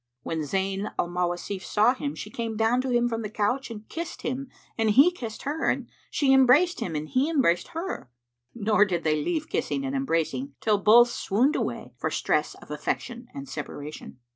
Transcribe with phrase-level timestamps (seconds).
[0.23, 3.87] When Zayn al Mawasif saw him, she came down to him from the couch and
[3.87, 8.09] kissed him and he kissed her and she embraced him and he embraced her;
[8.55, 13.27] nor did they leave kissing and embracing till both swooned away for stress of affection
[13.35, 14.17] and separation.